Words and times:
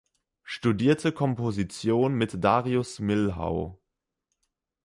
Studierte 0.41 1.11
Komposition 1.11 2.15
mit 2.15 2.43
Darius 2.43 2.97
Milhaud. 2.97 3.77